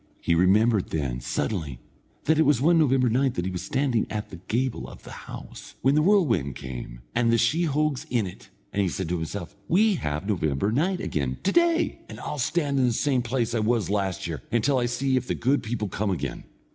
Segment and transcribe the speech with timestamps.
[0.19, 1.79] He remembered then, suddenly,
[2.23, 5.11] that it was one November night that he was standing at the gable of the
[5.29, 9.55] house, when the whirlwind came, and the sheehogues in it, and he said to himself:
[9.67, 13.59] "We have November night again to day, and I'll stand in the same place I
[13.59, 16.45] was last year, until I see if the good people come again.